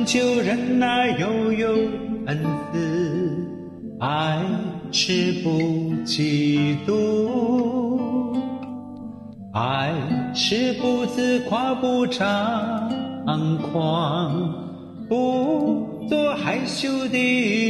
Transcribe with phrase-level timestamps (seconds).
[0.00, 1.68] 爱是恒久忍耐，又有
[2.26, 2.78] 恩慈；
[3.98, 4.40] 爱
[4.90, 5.50] 是不
[6.06, 8.34] 嫉妒，
[9.52, 9.92] 爱
[10.34, 12.90] 是不自夸，不张
[13.58, 14.54] 狂，
[15.08, 17.69] 不做害羞的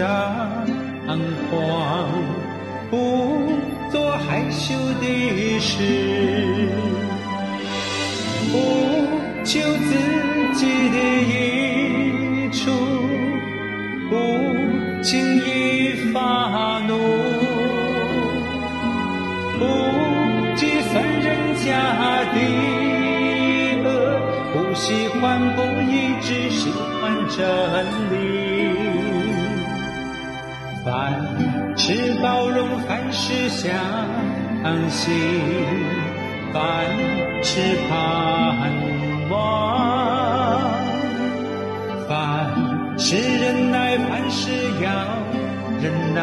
[0.00, 0.08] 张
[1.50, 2.08] 狂，
[2.90, 2.96] 不
[3.92, 5.76] 做害羞的事，
[8.50, 8.54] 不
[9.44, 9.90] 求自
[10.54, 10.96] 己的
[11.28, 12.70] 益处。
[14.08, 14.16] 不
[15.02, 16.96] 轻易发怒，
[19.58, 19.60] 不
[20.56, 21.68] 计算人家
[22.32, 22.36] 的
[23.84, 23.86] 恶，
[24.54, 27.36] 不喜欢不义，只喜欢真
[28.10, 28.89] 理。
[30.90, 33.70] 凡事包容，凡事相
[34.90, 35.14] 信，
[36.52, 36.84] 凡
[37.44, 38.72] 事盼
[39.30, 40.60] 望，
[42.08, 44.50] 凡事忍耐，凡事
[44.82, 44.90] 要
[45.80, 46.20] 忍耐，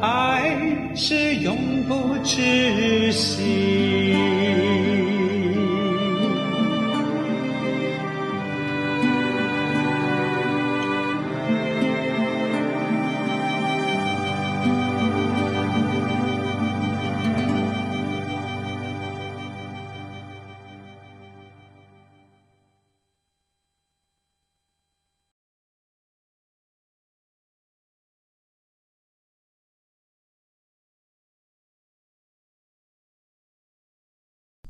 [0.00, 0.56] 爱
[0.94, 4.31] 是永不止息。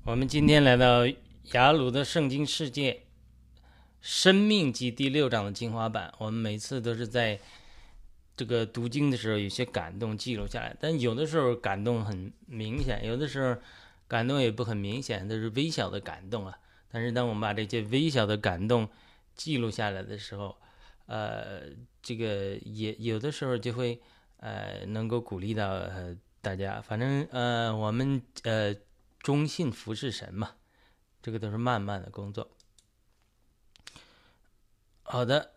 [0.04, 1.06] 我们今天来到
[1.52, 2.92] 雅鲁的圣经世界
[4.00, 6.12] 《生命记》第六章的精华版。
[6.18, 7.38] 我们每次都是在
[8.36, 13.56] 这个读经的时候有些感动记录下来，但有的时候感动很明显，有的时候
[14.08, 16.58] 感动也不很明显，都是微小的感动啊。
[16.90, 18.88] 但是当我们把这些微小的感动
[19.36, 20.56] 记录下来的时候，
[21.06, 21.60] 呃，
[22.02, 24.00] 这个也有的时候就会
[24.38, 26.80] 呃能够鼓励到呃大家。
[26.80, 28.74] 反正呃我们呃。
[29.22, 30.56] 忠信服侍神嘛，
[31.22, 32.50] 这个都是慢慢的工作。
[35.04, 35.52] 好的，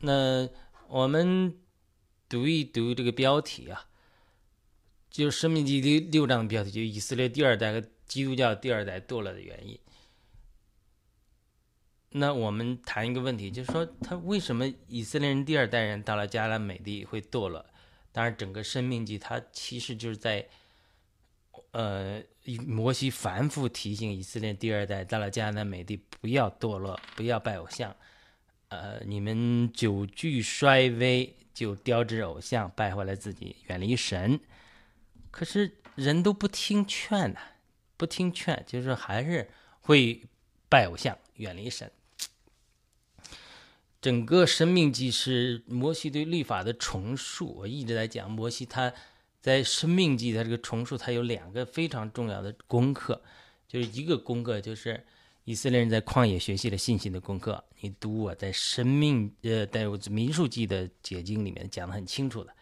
[0.00, 0.46] 那
[0.88, 1.58] 我们
[2.28, 3.88] 读一读这个标题啊，
[5.10, 9.78] 就《生命记》第六章的标题，就以色列第二代和基督教第二代堕落的原因。
[12.10, 17.64] 那我们谈一个问题，就是说，他为什么以色列人第二代人到了迦南美地会堕落？
[18.12, 20.46] 当然，整个《生命记》它其实就是在。
[21.76, 22.22] 呃，
[22.66, 27.94] 摩西反复提醒以色列第二代到了迦南美地，不要堕落，不要拜偶像。
[28.68, 34.40] 呃，你们久居衰微，就雕制偶像，败坏了自己，远离神。
[35.30, 37.40] 可是人都不听劝呐，
[37.98, 39.50] 不听劝，就是还是
[39.82, 40.22] 会
[40.70, 41.92] 拜偶像，远离神。
[44.00, 47.54] 整个生命记是摩西对律法的重述。
[47.58, 48.94] 我一直在讲摩西他。
[49.46, 53.22] 在《生命记》它这个重述，它有两个非常重要的功课，
[53.68, 55.00] 就是一个功课就是
[55.44, 57.62] 以色列人在旷野学习的信心的功课。
[57.78, 62.52] 你读我在《生命》呃，在《民数记》的解经里面讲的很清楚的。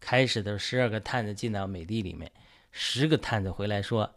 [0.00, 2.32] 开始的十二个探子进到美地里面，
[2.70, 4.10] 十个探子回来说，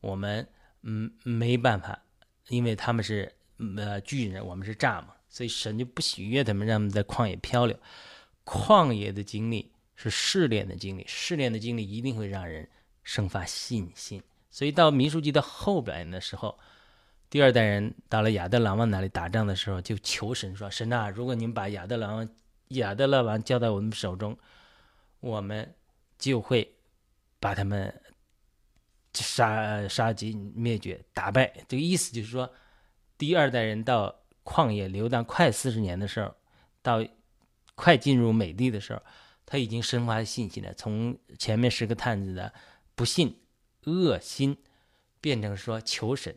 [0.00, 0.48] 我们
[0.80, 2.02] 嗯没办法，
[2.48, 3.30] 因为他们是
[3.76, 7.78] 呃巨人，我们是蚱蜢，所以神就不喜悦他们，让他们在旷野漂流。
[8.46, 9.70] 旷野的经历
[10.02, 12.68] 是试炼的经历，试炼的经历一定会让人
[13.04, 14.22] 生发信心。
[14.50, 16.58] 所以到民书记的后边的时候，
[17.28, 22.28] 第二代人到了亚德朗王那里打仗的时候，就求神说：“神啊，如果您把亚德朗
[22.68, 24.36] 亚德勒王交在我们手中，
[25.20, 25.74] 我们
[26.18, 26.76] 就会
[27.38, 28.00] 把他们
[29.14, 32.50] 杀杀尽灭绝，打败。”这个意思就是说，
[33.18, 36.34] 第二代人到旷野流荡快四十年的时候，
[36.82, 37.04] 到
[37.76, 39.00] 快进入美地的时候，
[39.50, 42.54] 他已经生发信心了，从前面十个探子的
[42.94, 43.36] 不信。
[43.84, 44.58] 恶心
[45.22, 46.36] 变成说求神，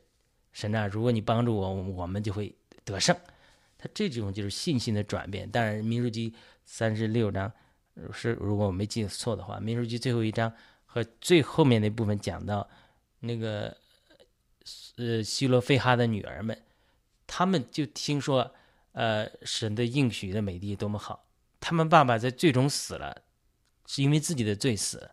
[0.54, 2.56] 神啊，如果你帮助我，我们就会
[2.86, 3.14] 得胜。
[3.78, 5.52] 他这种就是信心的转变。
[5.52, 6.32] 当然，《民数记》
[6.64, 7.52] 三十六章
[8.14, 10.54] 是如果我没记错的话，《民数记》最后一章
[10.86, 12.66] 和最后面那部分讲到
[13.20, 13.76] 那个
[14.96, 16.58] 呃希罗菲哈的女儿们，
[17.28, 18.56] 他们就听说
[18.94, 21.26] 呃神的应许的美地多么好，
[21.64, 23.24] 他们爸爸在最终死了，
[23.86, 25.12] 是因为自己的罪死，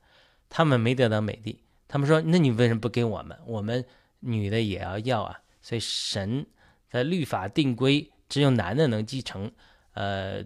[0.49, 1.63] 他们没得到美地。
[1.87, 3.39] 他们说：“那你为什么不给我们？
[3.47, 3.85] 我们
[4.19, 6.45] 女的也要要啊！”所以神
[6.91, 9.53] 的律法定规，只有男的能继承，
[9.93, 10.45] 呃，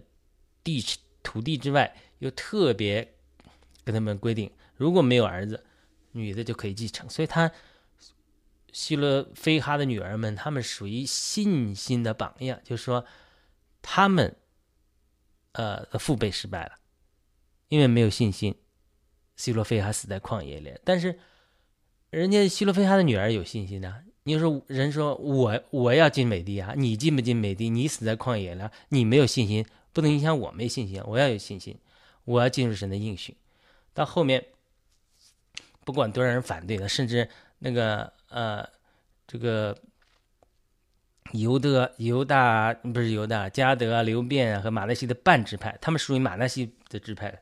[0.63, 0.85] 地
[1.23, 3.15] 土地之外，又特别
[3.83, 5.65] 跟他们规定，如果没有儿子，
[6.11, 7.09] 女的就可以继承。
[7.09, 7.51] 所以他
[8.71, 13.03] 希勒菲哈的女儿们，他们属于信心的榜样，就是说，
[13.81, 14.35] 他们
[15.55, 16.73] 呃父辈失败了，
[17.69, 18.55] 因为没有信心，
[19.35, 21.19] 希罗菲哈死在旷野里，但是。
[22.11, 23.93] 人家希罗菲哈的女儿有信心呢。
[24.23, 27.69] 你说人说我我要进美地啊，你进不进美地？
[27.69, 31.01] 你死在旷野了，你没有信心，不能影响我没信心。
[31.05, 31.77] 我要有信心，
[32.23, 33.35] 我要进入神的应许。
[33.93, 34.45] 到后面，
[35.83, 37.27] 不管多少人反对的，甚至
[37.59, 38.65] 那个呃，
[39.27, 39.77] 这个
[41.31, 47.41] 犹德、犹大不是犹大、加德、刘辩和马来西的半支派，他们属于马来西的支派。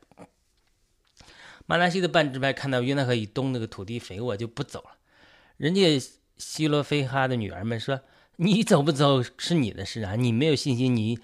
[1.66, 4.96] 马来西的半支派看到约旦河以东那个土地肥沃，就不走了。
[5.56, 6.00] 人家
[6.36, 8.00] 希罗菲哈的女儿们说
[8.36, 11.18] ：“你走不走是你的事啊，你没有信心，你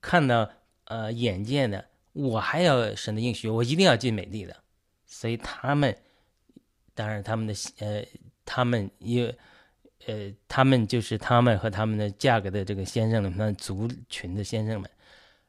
[0.00, 0.50] 看到
[0.86, 4.56] 呃眼见的，我还要神的应许，我一定要进美地的。”
[5.06, 5.96] 所以他们，
[6.94, 8.04] 当然他们的呃，
[8.44, 9.36] 他们也
[10.04, 14.88] 呃，他们就是他们和他们的嫁给的这个先生们，族群的先生们，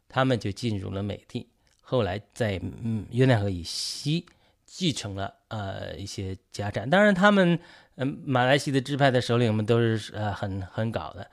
[0.08, 1.48] 他们就进入了美地。
[1.82, 4.26] 后来在嗯约旦河以西
[4.66, 7.60] 继承了呃一些家产，当然他们
[7.96, 11.30] 嗯马来西亚的支派的首领们都是呃很很搞的，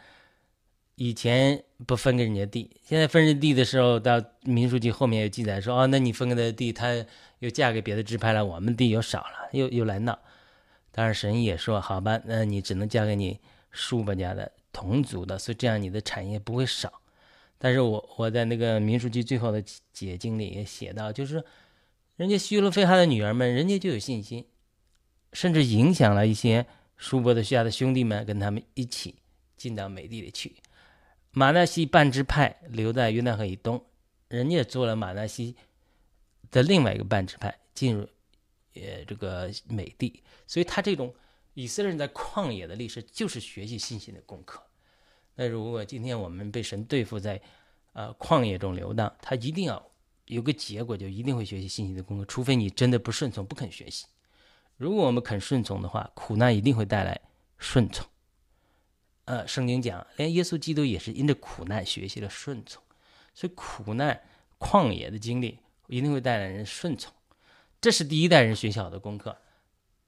[0.97, 7.05] 以前不分给人家地，现在分人地的时候，到民书记后面有记载说哦，那你分给的地，他
[7.39, 10.19] 又嫁给别的支派了，我们地又少了，又又来闹。
[10.97, 13.41] 当然神也说好吧，那你只能嫁给你
[13.73, 17.03] 叔伯家的同族的，所以这样你的产业不会少。
[17.59, 19.61] 但是我我在那个民书记最后的
[19.93, 21.45] 解经里也写到，就是
[22.15, 24.47] 人家西罗非哈的女儿们，人家就有信心，
[25.33, 26.65] 甚至影响了一些
[26.97, 29.17] 叔伯的下的兄弟们，跟他们一起
[29.57, 30.55] 进到美地里去。
[31.33, 33.85] 马纳西半支派留在约旦河以东，
[34.29, 35.57] 人家做了马纳西
[36.53, 38.07] 的另外一个半支派进入
[38.75, 41.15] 呃这个美地，所以他这种
[41.55, 44.63] 以色列人在旷野的历史，就是学习信心的功课。
[45.35, 47.41] 那如果今天我们被神对付在，
[47.93, 49.85] 呃旷野中流荡，他一定要
[50.27, 52.25] 有个结果，就一定会学习信心的功课。
[52.27, 54.07] 除非你真的不顺从，不肯学习。
[54.77, 57.21] 如果我们肯顺从的话，苦难一定会带来
[57.59, 58.07] 顺从。
[59.27, 62.83] 呃，圣经讲，连耶稣基督也是因着苦难学习了顺从，
[63.35, 64.21] 所以苦难
[64.59, 67.13] 旷野的经历一定会带来人顺从。
[67.81, 69.37] 这是第一代人学好的功课，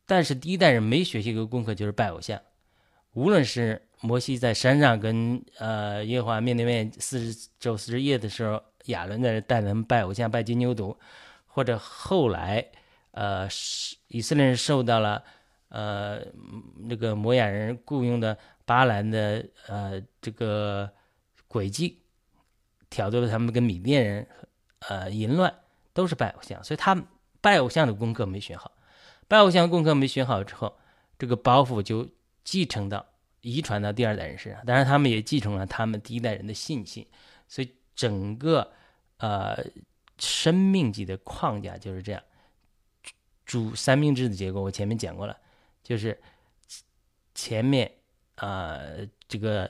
[0.06, 2.40] 但是第一代人没学习一个功课，就是拜偶像。
[3.12, 10.96] 无论是摩西在山上跟呃耶和华面对面四十周四十夜的时候，亚伦在带他们拜偶像、拜金牛犊，
[11.46, 12.64] 或者后来
[13.12, 13.48] 呃
[14.08, 15.24] 以色列人受到了
[15.70, 16.20] 呃
[16.84, 18.36] 那个摩亚人雇佣的
[18.66, 20.90] 巴兰的呃这个
[21.48, 22.02] 诡计，
[22.90, 24.28] 挑逗了他们跟米甸人
[24.88, 25.52] 呃淫乱，
[25.94, 26.94] 都是拜偶像，所以他
[27.40, 28.70] 拜偶像的功课没学好，
[29.28, 30.76] 拜偶像功课没学好之后，
[31.18, 32.08] 这个包袱就。
[32.48, 33.04] 继承到、
[33.40, 37.04] 遗传到第二代人身上，当然他们也继承了他们第一代人的信心，
[37.48, 38.70] 所以整个
[39.18, 39.58] 呃
[40.16, 42.22] 生命级的框架就是这样。
[43.44, 45.36] 主三明治的结构我前面讲过了，
[45.82, 46.16] 就是
[47.34, 47.90] 前面
[48.36, 48.78] 啊
[49.26, 49.68] 这个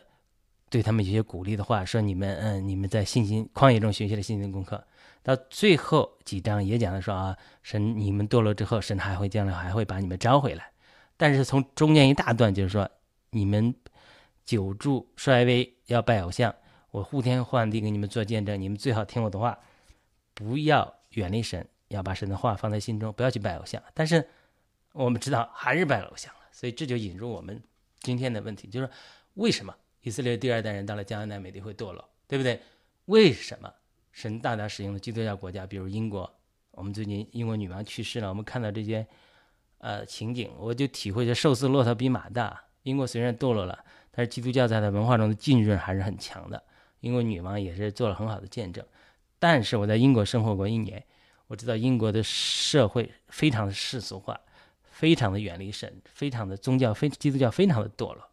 [0.68, 4.86] 对他们有些鼓励的话，说你们嗯你们在信心旷野中学习了信心功课，
[5.26, 10.70] 到最后几章也讲了说啊神你们堕落之后，神还会将来还会把你们招回来。
[11.16, 12.88] 但是从中间一大段就是说，
[13.30, 13.74] 你们
[14.44, 16.54] 久住衰微要拜偶像，
[16.92, 19.58] 我呼天唤地给你们做见证，你们最好听我的话，
[20.32, 23.82] 不要远离神，要把神的话放在心中，不要去拜偶像。
[23.94, 24.28] 但是
[24.92, 27.60] 我们知道还是拜偶像了，所以这就引入我们
[27.98, 28.88] 今天的问题，就是
[29.34, 32.62] 为什么以色列第二代人到了加拿大美地会堕落，对不对？
[33.06, 33.74] 为什么
[34.16, 36.38] 神大大使用的基督教国家，比如英国，
[36.70, 39.06] 我们最近英国女王去世了，我们看到这些
[39.76, 42.64] 呃情景，我就体会着瘦死骆驼比马大。
[42.84, 46.64] 英国虽然堕落了，但是基督教在它文化中的浸润还是很强的。
[47.00, 48.82] 英国女王也是做了很好的见证。
[49.38, 51.04] 但是我在英国生活过一年，
[51.48, 54.40] 我知道英国的社会非常的世俗化，
[54.82, 58.30] 非常的远离神，非常的宗教非基督教非常的堕落。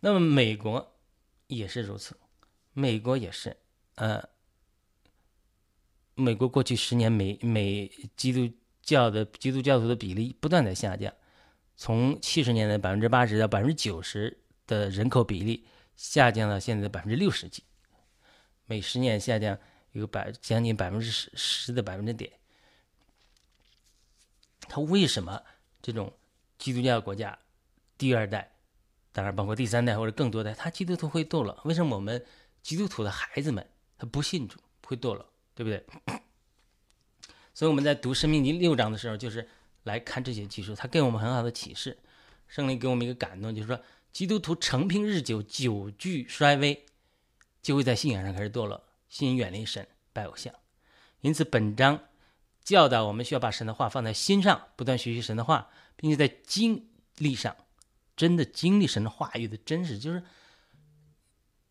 [0.00, 0.96] 那么美国
[1.46, 2.16] 也是如此，
[2.72, 3.56] 美国也是，
[3.96, 4.22] 呃，
[6.14, 11.12] 美国过去十年美美基督教的基督教徒的比例不断的下降。
[11.76, 17.62] 从七十年代百分之八十到百分之九十的人口比例下降到现在的百分之六十几，
[18.64, 19.58] 每十年下降
[19.92, 22.32] 有百将近百分之十十的百分之点。
[24.68, 25.42] 他为什么
[25.82, 26.12] 这种
[26.58, 27.38] 基督教国家
[27.98, 28.52] 第二代，
[29.12, 31.60] 当然包括第三代或者更多代，他基督徒会堕落？
[31.64, 32.24] 为什么我们
[32.62, 33.66] 基督徒的孩子们
[33.98, 35.24] 他不信主会堕落？
[35.54, 35.84] 对不对？
[37.54, 39.48] 所以我们在读《生命第》六章的时候，就是。
[39.86, 41.96] 来看这些技术，他给我们很好的启示。
[42.48, 43.80] 圣灵给我们一个感动，就是说，
[44.12, 46.84] 基督徒成平日久，久居衰微，
[47.62, 50.52] 就会在信仰上开始堕落，心远离神，拜偶像。
[51.20, 52.00] 因此，本章
[52.64, 56.88] 教导我们需要把神的话放在心上，不断学习神的话，并且在经
[57.18, 57.56] 历上
[58.16, 60.00] 真的经历神的话语的真实。
[60.00, 60.24] 就是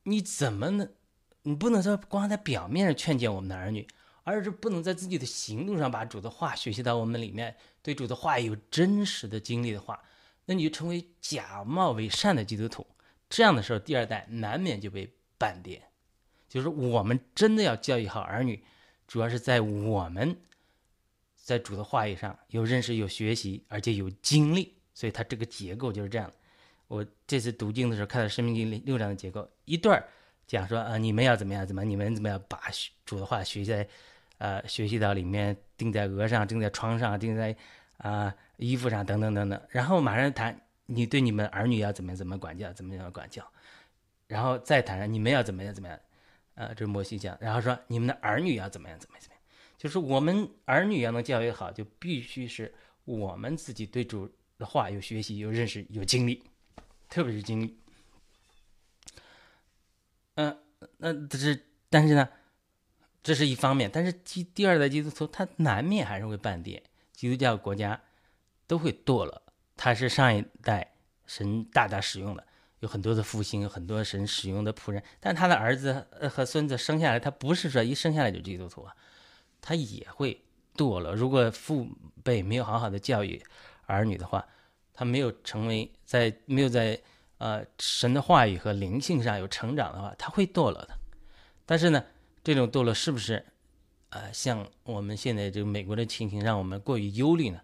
[0.03, 0.89] 你怎么能，
[1.45, 3.87] 你不能说光在表面上劝诫我们的儿女。
[4.27, 10.01] 而是不能在自己的行动上把主的话学习到我们里面，对主的话有真实的经历的话，
[10.45, 12.87] 那你就成为假冒伪善的基督徒。
[13.29, 15.79] 这样的时候，第二代难免就被绊跌。
[16.49, 18.63] 就是我们真的要教育好儿女，
[19.07, 20.35] 主要是在我们
[21.35, 24.73] 在主的话语上有认识、有学习，而且有经历。
[24.95, 26.33] 所以它这个结构就是这样的。
[26.87, 30.03] 我这次读经的时候看到《生命经》六章的结构，一段
[30.47, 31.65] 讲说啊，你们要怎么样？
[31.65, 31.83] 怎么？
[31.83, 32.61] 你们怎么样把
[33.05, 33.87] 主的话学在？
[34.37, 37.55] 呃，学习到里面钉在额上，钉在窗上，钉在
[37.95, 39.59] 啊衣服上，等等等等。
[39.69, 43.49] 然后马上谈你对你们儿女要怎么样怎么管教，怎么样管教，
[44.27, 45.97] 然后再谈你们要怎么样怎么样。
[46.55, 47.37] 呃，这是摩西讲。
[47.39, 49.41] 然后说你们的儿女要怎么样怎么样怎么样。
[49.77, 52.71] 就是我们儿女要能教育好，就必须是
[53.05, 56.43] 我们自己对主的话有学习、有认识、有经历，
[57.07, 57.73] 特别是经历。
[60.35, 60.57] 嗯，
[60.97, 62.27] 那这是但是呢？
[63.23, 67.99] 这是一方面，但是基第二代基督徒他难免还是会半跌，基督教国家
[68.67, 69.41] 都会堕了。
[69.75, 70.93] 他是上一代
[71.25, 72.45] 神大大使用的，
[72.81, 75.01] 有很多的复兴，有很多神使用的仆人。
[75.19, 78.95] 但他的儿子和孙子生下来，他不是说一生下来就基督徒啊，
[79.59, 80.39] 他也会
[80.75, 81.15] 堕了。
[81.15, 81.89] 如果父
[82.23, 83.41] 辈没有好好的教育
[83.87, 84.47] 儿女的话，
[84.93, 87.01] 他没有成为在没有在
[87.45, 90.97] 呃神的话语和灵性上有成长的话，他会堕落的。
[91.67, 92.03] 但是呢？
[92.43, 93.43] 这种堕落是不是，
[94.09, 97.59] 呃，像我们现在这个美国的情形，让我们过于忧虑呢？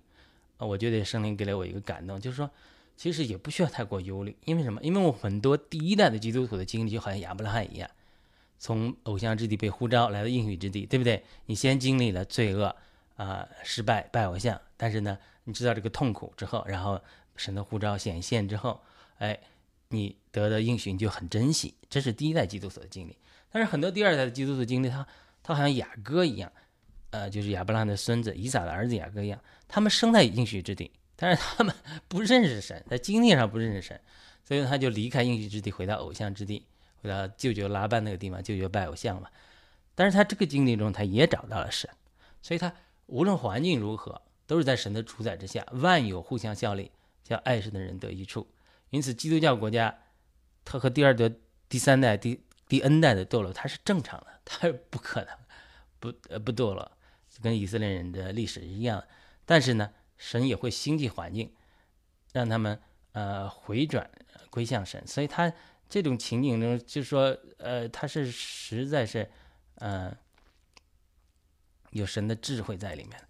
[0.58, 2.50] 啊，我觉得圣灵给了我一个感动，就是说，
[2.98, 4.82] 其实也不需要太过忧虑，因为什么？
[4.82, 7.88] 因为我很多第一代的基督徒的经历，就好像亚伯拉罕一样，
[8.58, 11.24] 从偶像之地被呼召来到应许之地，对不对？
[11.46, 12.76] 你先经历了罪恶
[13.18, 17.00] 啊，失败拜偶像，但是呢，你知道这个痛苦之后，然后
[17.36, 18.82] 神的呼召显现之后，
[19.20, 19.40] 哎，
[19.92, 23.18] 你得的应许你就很珍惜，这是第一代基督徒的经历。
[23.52, 25.06] 但是很多第二代的基督徒经历，他
[25.44, 26.52] 他好像雅各一样，
[27.10, 31.76] 呃，就是亚伯拉罕的孙子以撒的儿子雅各一样，他们生在应许之地，但是他们
[32.08, 34.00] 不认识神，在经历上不认识神，
[34.44, 36.66] 所以他就离开应许之地，回到偶像之地，
[37.02, 39.30] 回到舅舅拉班那个地方，舅舅拜偶像嘛。
[39.94, 41.90] 但是他这个经历中，他也找到了神，
[42.42, 42.74] 所以他
[43.08, 46.90] 无论环境如何，都是在神的主宰之下，万有互相效力，
[47.24, 48.48] 叫爱神的人得益处。
[48.92, 49.98] 因此，基督教国家，
[50.64, 51.30] 他和第二代、
[51.68, 52.40] 第三代、第。
[52.72, 55.38] 第 N 代的堕落，它是正常的，它不可能
[56.00, 56.90] 不呃不堕落，
[57.42, 59.04] 跟以色列人的历史一样。
[59.46, 61.54] 但是呢，神也会兴起环境，
[62.32, 62.82] 让他们
[63.12, 64.10] 呃回转
[64.50, 65.06] 归向神。
[65.06, 65.52] 所以他
[65.90, 69.30] 这种情景中，就是说呃他是实在是
[69.80, 70.16] 嗯
[71.90, 73.22] 有神的智慧在里面。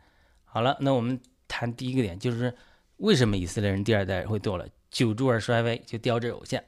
[0.46, 2.56] 好了，那我们谈第一个点，就是
[2.98, 6.62] 为什么以色列人第二代会堕落，久住而衰微，就雕制偶像。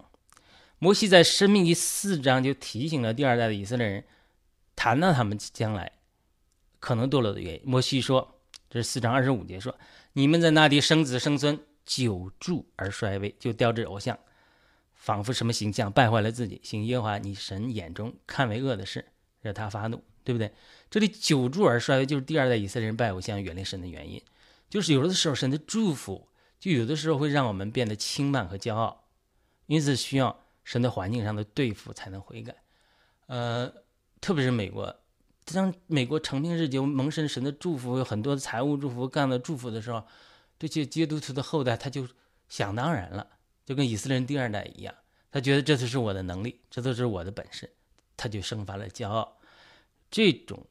[0.80, 4.04] 摩西在《生命记》四章就提醒了第二代的以色列人，
[4.76, 5.92] 谈到他们将来
[6.80, 7.62] 可能堕落的原因。
[7.64, 8.40] 摩西说
[8.70, 9.78] ：“这是四章二十五节说，
[10.14, 14.18] 你们在那地生子生孙，久住而衰微，就雕制偶像。
[14.94, 19.06] 仿佛什么形象败坏了自己，行耶和华你神眼中看为恶的事，
[19.42, 20.50] 惹他发怒，对不对？
[20.90, 24.22] 这里久住而衰微，就是第二代以色列人拜偶像、远离神的原因。
[24.70, 26.28] 就是有的时候神的祝福，
[26.64, 29.04] 就有的时候会让我们变得轻慢和骄傲，
[29.66, 32.56] 因此需要神的环境上的对付才能悔改。
[33.26, 33.70] 呃，
[34.22, 34.96] 特别是美国，
[35.54, 40.08] 当美国成平日久，蒙神神的祝福，有很多财务祝福、各样的祝福的时候，
[40.58, 42.08] 这些基督徒的后代他就
[42.48, 43.28] 想当然了，
[43.66, 44.96] 就跟以色列人第二代一样，
[45.30, 47.70] 他觉得这都是我的能力，这都是我的本事，
[48.16, 49.38] 他就生发了骄傲。
[50.10, 50.66] 这种，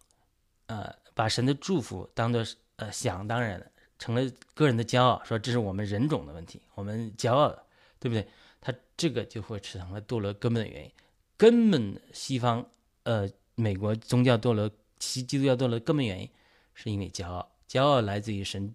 [0.68, 2.42] 呃，把神的祝福当做
[2.76, 3.71] 呃想当然的，
[4.02, 7.64] 成了个人的骄傲，说这是我们人种的问题，我们骄傲的，
[8.00, 8.26] 对不对？
[8.60, 10.90] 他这个就会成了堕落根本的原因。
[11.36, 12.68] 根本西方，
[13.04, 14.68] 呃，美国宗教堕落，
[14.98, 16.28] 基基督教堕落根本原因，
[16.74, 17.48] 是因为骄傲。
[17.68, 18.74] 骄傲来自于神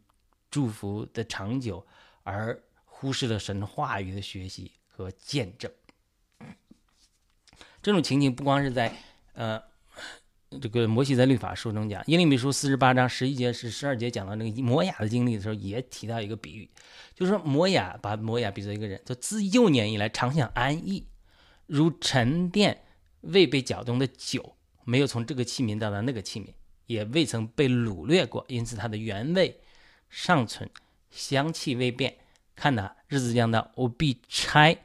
[0.50, 1.86] 祝福的长久，
[2.24, 5.69] 而忽视了神话语的学习和见证。
[7.81, 8.96] 这种情景不光是在，
[9.34, 9.62] 呃，
[10.50, 16.70] 这个摩西在律法书中讲，耶利米书四十八章十一节是十二节讲到那个摩雅的经历的时候，也提到一个比喻，
[17.13, 21.06] 就是说摩雅把摩雅比作一个人，就自幼年以来常想安逸。
[21.66, 22.86] 如沉淀
[23.20, 26.48] 未被搅动的酒，没有从这个器皿到达那个器皿，
[26.86, 29.60] 也未曾被掳掠过，因此它的原味
[30.10, 30.70] 尚存，
[31.12, 32.16] 香气未变。
[32.56, 34.77] 看呐，日子将到，我必拆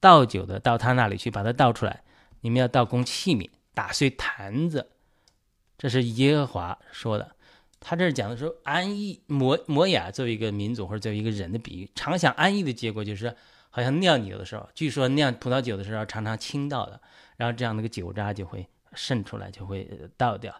[0.00, 2.02] 倒酒的到他那里去，把它倒出来。
[2.40, 4.92] 你们要倒空器皿，打碎坛子。
[5.78, 7.34] 这是耶和华说的。
[7.80, 13.34] 他这儿讲的说，安逸摩摩雅作为一个民族或者作为一个人的比喻，常想安逸的结果就是。
[13.76, 17.00] 好像酿酒的时候，据说酿葡萄酒的时候常常倾倒的，
[17.36, 20.54] 然后这样那个酒渣就会渗出来，就会倒掉。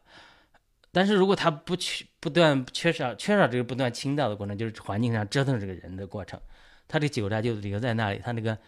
[0.90, 6.40] 但是如果他不去不断缺少缺少这个不断倾倒的过程，就是环境上折腾这个人的过程，
[6.88, 8.58] 他这酒渣就留在那里，他那个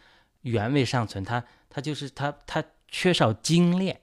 [0.43, 4.01] 原味尚存，他他就是他他缺少精炼。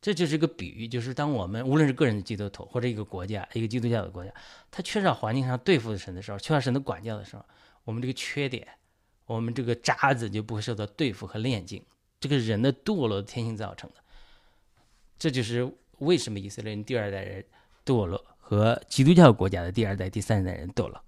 [0.00, 4.32] 这就是一个比喻，就是当我们无论是个人的基督徒或者一个国家一个基督教的国家，
[4.70, 7.44] 他缺少环境上对付神的时候，缺少神的管教的时候，
[7.84, 8.66] 我们这个缺点。
[9.26, 11.84] 我们这个渣子就不会受到对付和炼净，
[12.18, 13.96] 这个人的堕落天性造成的，
[15.18, 17.44] 这就是为什么以色列人第二代人
[17.84, 20.98] 堕落和基督教国家的第二代、第三代人堕落，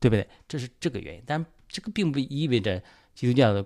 [0.00, 0.28] 对不对？
[0.48, 1.22] 这是这个原因。
[1.24, 2.82] 但这个并不意味着
[3.14, 3.64] 基督教的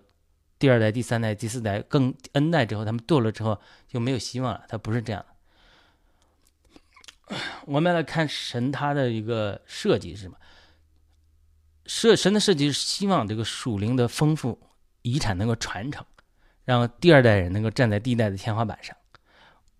[0.64, 4.64] 第二代、第三代、第四代更 N 代之后，他们堕落之后就没有希望了。
[4.66, 5.22] 他不是这样
[7.29, 7.37] 的。
[7.68, 10.38] 我们来看神他的一个设计是什么？
[11.85, 14.59] 设神的设计是希望这个属灵的丰富
[15.03, 16.03] 遗产能够传承，
[16.64, 18.96] 让第二代人能够站在第一代的天花板上。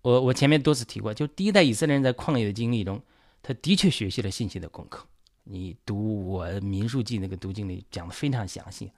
[0.03, 3.01] 我我前面多次提过，就第一代以色列人在旷野的经历中，
[3.41, 5.03] 他的确学习了信息的功课。
[5.45, 8.91] 你读我民数记那个读经里讲的非常详细，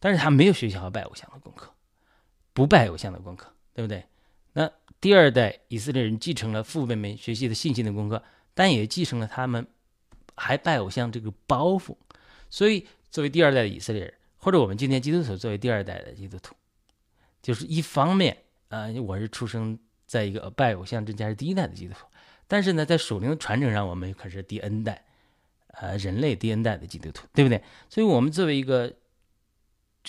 [0.00, 1.72] 但是他没有学习好拜偶像的功课，
[2.52, 4.04] 不拜偶像的功课，对不对？
[4.54, 4.68] 那
[5.00, 8.20] 第二代以色列人继承了父辈们学习的信心的功课，
[8.54, 9.64] 但也继承了他们
[10.34, 11.96] 还拜偶像这个包袱。
[12.48, 16.54] 所以，作为第二代的以色列人，或者我们今天基督徒作为第二代的基督徒，
[17.40, 18.36] 就是一方面
[18.68, 22.06] 啊，我是出生在一个拜偶像之家是第一代的基督徒，
[22.48, 25.04] 但是呢，在属灵的传承上，我们可是第 N 代，
[25.68, 27.62] 呃，人类第 N 代的基督徒，对不对？
[27.88, 28.92] 所以，我们作为一个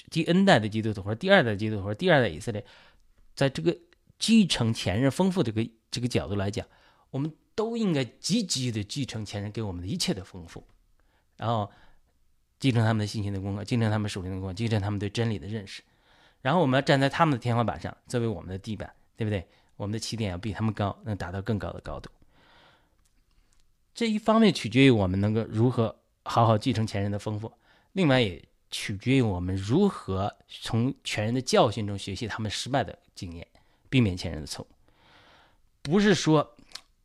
[0.10, 2.66] 第 N 代的基督徒，或者第二代基督徒，或者第二代以色列，
[3.36, 3.78] 在这个
[4.20, 6.66] 继承前任丰富这个这个角度来讲，
[7.10, 10.64] 我们都应该积极的继承前人给我们的一切的丰富，
[11.38, 11.72] 然后。
[12.62, 15.82] 继承他们的信心的功课，继承他们属灵的功课，继承他们对真理的认识，
[16.42, 19.48] 然后我们要站在他们的天花板上，作为我们的地板，对不对？
[19.78, 22.12] 我们的起点要比他们高，能达到更高的高度。
[23.96, 27.52] 这一方面取决于我们能够如何好好继承前人的丰富，
[27.94, 33.46] 另外也取决于我们如何从前人的教训中学习他们失败的经验，
[33.90, 34.74] 避免前人的错误。
[35.84, 36.56] 不是说。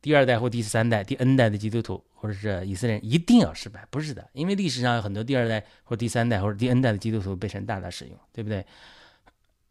[0.02, 3.84] 第二代或第三代、第 N 代的基督徒，或者是以色列人，一定要失败？
[3.90, 8.64] 不是的，因为历史上有很多第二代或第三代或者第 N 代的基督徒被神大大使用，对不对？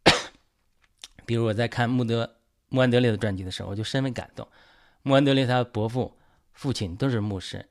[1.26, 2.36] 比如我在看穆德
[2.68, 4.46] 穆安德烈的传记的时候，我就深为感动。
[5.04, 6.18] 穆安德烈他伯父、
[6.52, 7.66] 父亲都是牧师，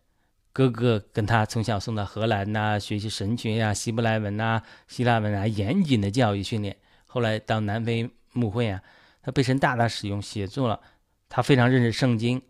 [0.55, 6.77] 哥哥跟他从小送到荷兰呐，学习神学呀、希伯来文呐、希腊文啊，严谨的教育训练。
[7.05, 8.81] 后来到南非牧会啊，
[9.21, 10.81] 他被神大大使用，写作了，
[11.29, 12.41] 他非常认识圣经。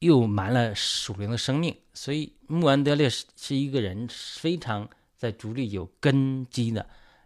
[0.00, 6.84] 又满了属灵的生命，所以穆安德烈是是一个人非常在主里有根基的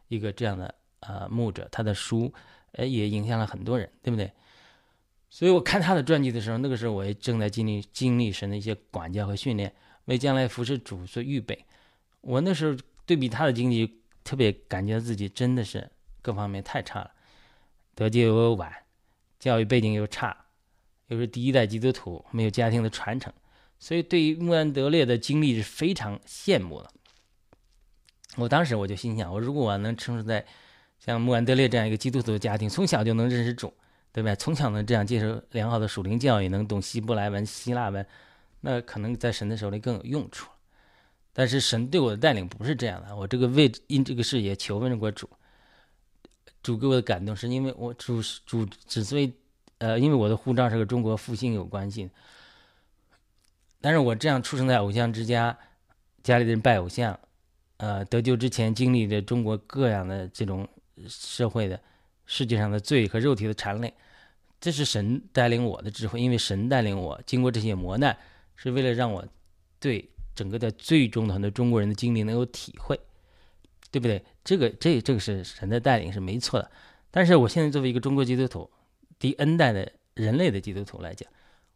[0.08, 2.30] 一个这样的呃牧者，他的书
[2.72, 4.30] 呃也影响了很多人，对不对？
[5.28, 9.72] 所以我看他的传记的时候，那个时候我也正在经历经历神的一些管教和训练，
[10.06, 11.64] 为将来服侍主做预备。
[12.20, 15.90] 我那时候对比他的经历，特别感觉自己真的是
[16.22, 17.10] 各方面太差了，
[17.94, 18.72] 得救又晚，
[19.38, 20.36] 教育背景又差，
[21.08, 23.32] 又是第一代基督徒，没有家庭的传承，
[23.78, 26.90] 所以对于穆安德烈的经历是非常羡慕的。
[28.36, 30.44] 我当时我就心想，我如果我能生在
[30.98, 33.72] 像穆安德烈这样一个基督徒的家庭，从小就能认识主，
[34.16, 34.34] 对吧？
[34.34, 38.06] 从小能这样接受良好的属灵教育，能懂希伯来文、希腊文，
[38.62, 40.48] 那可能在神的手里更有用处。
[41.34, 45.28] 但是神对我的带领不是这样的，我这个为因这个事也求问过主，
[46.62, 49.34] 主给我的感动是因为我主主之所以
[49.76, 52.08] 呃，因为我的护照是和中国复兴有关系，
[53.82, 55.58] 但是我这样出生在偶像之家，
[56.22, 57.20] 家里的人拜偶像，
[57.76, 60.66] 呃，得救之前经历的中国各样的这种
[61.06, 61.78] 社会的
[62.24, 63.92] 世界上的罪和肉体的缠累，
[64.60, 68.16] 这是神带领我的智慧，因为神带领我经过这些磨难，
[68.56, 69.26] 是为了让我
[69.80, 70.10] 对。
[70.36, 73.00] 整个的最终的很多中国人的经历能有体会，
[73.90, 74.22] 对不对？
[74.44, 76.70] 这个这这个是神的带领是没错的。
[77.10, 78.70] 但是我现在作为一个中国基督徒，
[79.18, 81.26] 第 N 代的人类的基督徒来讲，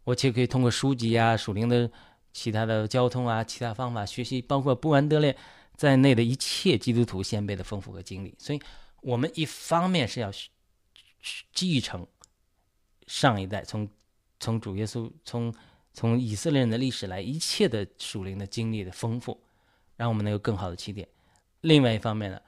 [0.05, 1.91] 我其实可以通过书籍啊、属灵的
[2.35, 5.35] 其他的交通啊、其他方法学习，包括布安德烈
[5.75, 8.35] 在内的一切基督徒先辈的丰富和经历。
[8.39, 8.61] 所以，
[9.01, 10.31] 我们一方面是要
[11.55, 12.07] 继承
[13.11, 13.89] 上一代从
[14.39, 15.53] 从主耶稣从。
[15.93, 19.43] 从以色列人的历史来，一切的属灵的经历的丰富，
[19.97, 21.07] 让我们能有更好的起点。
[21.63, 22.41] 另外一方面呢，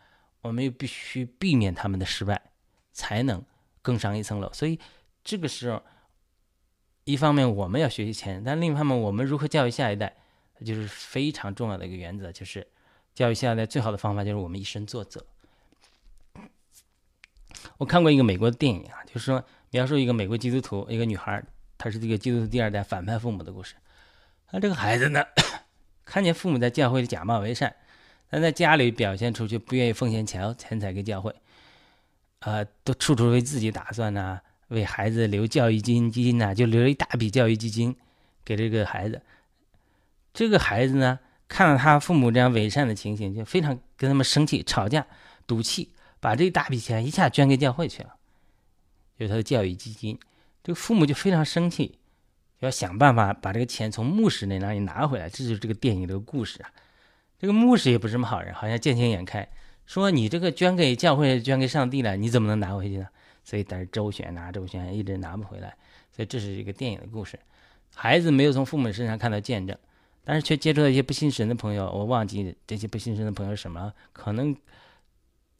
[0.43, 2.41] 我们又必须避免他们的失败，
[2.93, 3.45] 才能
[3.83, 4.49] 更上一层楼。
[4.53, 4.79] 所以
[5.25, 5.83] 这个时候，
[7.03, 10.17] 一方面我们要学习前人，但另一方面，我们如何教育下一代，
[10.65, 12.65] 就是非常重要的一个原则，就是
[13.13, 15.27] 教育下一代最好的方法就是我们以身作则。
[17.77, 21.43] 我看过一个美国的电影啊，就是说描述一个美国基督徒，一个女孩。
[21.79, 23.75] 她是这个基督徒第二代反叛父母的故事。
[24.51, 25.25] 那这个孩子呢，
[26.05, 27.75] 看见父母在教会里假冒为善，
[28.29, 31.35] 但在家里表现出去不愿意奉献钱钱财给教会，
[32.41, 37.97] 啊，都处处为自己打算呐，为孩子留教育基金基金呐，就留了一大笔教育基金
[38.45, 39.23] 给这个孩子。
[40.35, 45.07] 这个孩子呢，看到他父母这样伪善的情形，就非常跟他们生气、吵架、
[45.47, 48.15] 赌气，把这一大笔钱一下捐给教会去了，
[49.23, 50.19] 就是他的教育基金。
[50.65, 51.97] 这个父母就非常生气，
[52.59, 55.29] 要想办法把这个钱从牧师那里拿回来。
[55.29, 56.73] 这就是这个电影这个故事啊。
[57.39, 59.49] 这个牧师也不是什么好人，好像见钱眼开，
[59.87, 63.07] 说你这个捐给教会、捐给上帝了，你怎么能拿回去呢？
[63.45, 65.73] 所以但是周旋拿周旋，一直拿不回来。
[66.11, 67.39] 所以这是一个电影的故事。
[67.95, 69.77] 孩子没有从父母身上看到见证，
[70.25, 71.91] 但是却接触到一些不信神的朋友。
[71.93, 74.57] 我忘记这些不信神的朋友什么，可能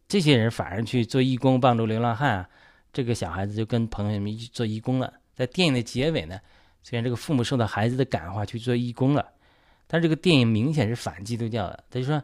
[0.09, 2.49] 这些人反而去做义工，帮助流浪汉啊。
[2.93, 5.13] 这个小孩子就跟朋友们一起做义工了。
[5.35, 6.39] 在电影的结尾呢，
[6.83, 9.27] 虽然这个父母受到孩子的感化去做义工了，
[9.87, 11.85] 但这个电影明显是反基督教的。
[11.89, 12.23] 他就说，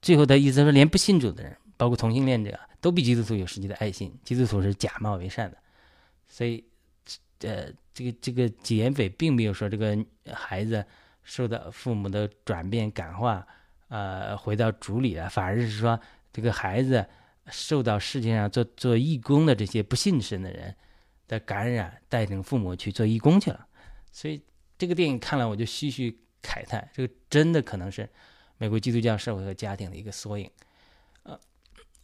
[0.00, 4.10] 最后的意思说，连不信主的人，包括同性恋者，都比基督徒有实际的爱心。
[4.24, 5.58] 基督徒是假冒为善的。
[6.26, 6.64] 所以，
[7.40, 9.96] 呃，这个这个结尾并没有说这个
[10.32, 10.82] 孩子
[11.22, 13.46] 受到父母的转变感化，
[13.88, 16.00] 呃，回到主里了，反而是说
[16.32, 17.06] 这个孩子。
[17.50, 20.74] 受到世界上做做义工的这些不信神的人
[21.26, 23.66] 的感染，带领父母去做义工去了。
[24.10, 24.42] 所以
[24.76, 28.08] 这个电影看了，我就唏嘘慨叹，这个真的可能是
[28.56, 30.50] 美国基督教社会和家庭的一个缩影。
[31.24, 31.38] 呃，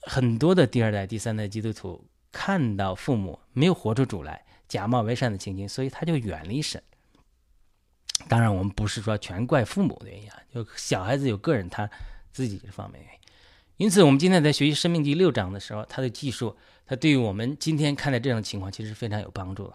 [0.03, 6.83] 很多的第二代、第三代基督徒看到父母没有活出主来，假冒为善的情景，所以他就远离神。
[8.29, 11.89] 当然，我们不是说全怪父母的原因啊，就小孩子有个人他
[12.33, 13.21] 自己这方面原因。
[13.77, 16.57] 因此，我们今天在学习《生命》第六章的时候，它的技术，
[16.87, 19.75] 它对于我们今天看待这样的情况，其实是非常有帮助的。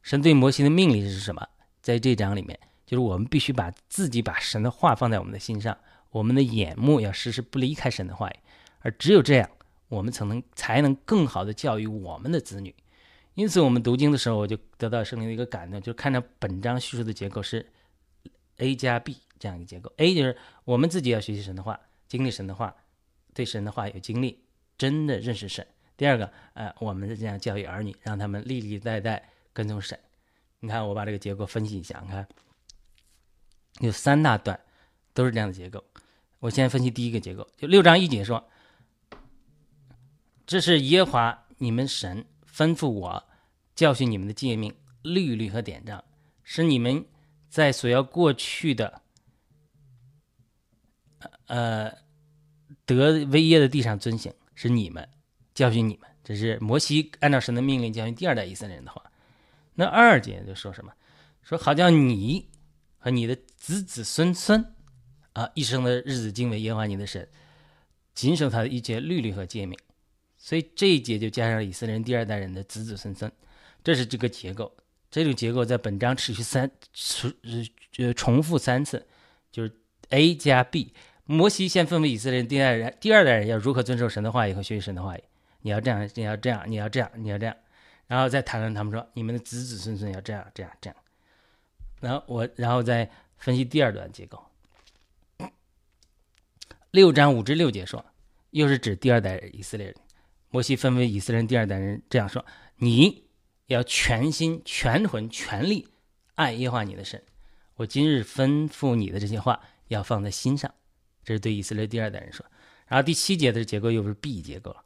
[0.00, 1.44] 神对摩西的命令是什么？
[1.80, 5.76] 在这章里面，就是我们必须把自己把神的话放在我们的心上，
[6.10, 8.36] 我们的眼目要时时不离开神的话语，
[8.78, 9.50] 而只有这样，
[9.88, 12.72] 我们才能才能更好的教育我们的子女。
[13.34, 17.72] 因此，我们读经的时候，我就得到圣灵的一个感动，就是看到本章叙述的结构是
[18.58, 19.92] A 加 B 这样一个结构。
[19.96, 22.72] A 就是我们自己要学习神的话，经历神的话。
[23.34, 24.44] 对神的话有经历，
[24.76, 25.66] 真的认识神。
[25.96, 29.98] 第二个，呃，我们是这样教育儿女，让他们历历代代跟从神。
[30.60, 32.26] 你看，我把这个结构分析一下，你看
[33.80, 34.58] 有三大段，
[35.12, 35.84] 都是这样的结构。
[36.40, 38.48] 我先分析第一个结构，就六章一节说
[40.44, 43.24] ：“这是耶华你们神吩咐我
[43.74, 46.02] 教训你们的诫命、律律和典章，
[46.42, 47.06] 是你们
[47.48, 49.02] 在所要过去的，
[51.46, 52.01] 呃。”
[52.86, 55.08] 得威耶的地上遵行，是你们
[55.54, 59.02] 教训你们，这是摩西按照神的命令教训第二代以色列人的话。
[59.74, 60.92] 那二节就说什么？
[61.42, 62.48] 说好叫你
[62.98, 64.74] 和你的子子孙孙
[65.32, 67.28] 啊，一生的日子敬畏耶和华你的神，
[68.14, 69.78] 谨守他的一切律律和诫命。
[70.38, 73.30] 所以这一节就加上了以色列人第二代人的子子孙孙，
[73.82, 74.76] 这是这个结构。
[75.10, 77.32] 这种结构在本章持续三重
[77.98, 79.06] 呃重复三次，
[79.50, 79.72] 就是
[80.08, 80.94] A 加 B。
[81.24, 85.22] 摩西先吩咐以色列人第二代人第二代人要如何遵守神的话语和学习神的话语，
[85.60, 87.56] 你要这样，你要这样，你要这样，你要这样，
[88.06, 90.96] 然后再谈论他们说你们的子子孙孙要这样这样这样。
[92.00, 94.42] 然后我然后再分析第二段结构。
[96.90, 98.04] 六章五至六节说，
[98.50, 99.96] 又是指第二代以色列人。
[100.50, 102.44] 摩西吩咐以色列人第二代人这样说：
[102.76, 103.22] 你。
[103.68, 105.88] 要全心、全魂、全力
[106.34, 107.22] 爱耶和华你的神。
[107.76, 110.74] 我今日吩咐你的这些话，要放在心上。
[111.24, 112.44] 这是对以色列第二代人说。
[112.86, 114.84] 然后第七节的结构又是 B 结构了，